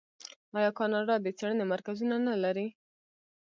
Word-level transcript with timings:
آیا 0.57 0.71
کاناډا 0.79 1.15
د 1.21 1.27
څیړنې 1.37 1.65
مرکزونه 1.73 2.15
نلري؟ 2.27 2.67